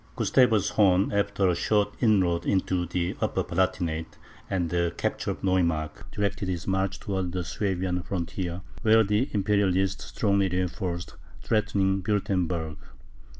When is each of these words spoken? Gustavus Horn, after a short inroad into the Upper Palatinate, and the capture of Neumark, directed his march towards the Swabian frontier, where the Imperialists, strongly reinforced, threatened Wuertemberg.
Gustavus 0.15 0.69
Horn, 0.69 1.11
after 1.11 1.47
a 1.47 1.53
short 1.55 1.93
inroad 2.01 2.43
into 2.47 2.87
the 2.87 3.15
Upper 3.21 3.43
Palatinate, 3.43 4.17
and 4.49 4.71
the 4.71 4.91
capture 4.97 5.29
of 5.29 5.43
Neumark, 5.43 6.09
directed 6.09 6.49
his 6.49 6.65
march 6.65 6.99
towards 6.99 7.33
the 7.33 7.43
Swabian 7.43 8.01
frontier, 8.01 8.61
where 8.81 9.03
the 9.03 9.29
Imperialists, 9.31 10.05
strongly 10.05 10.49
reinforced, 10.49 11.17
threatened 11.43 12.03
Wuertemberg. 12.05 12.77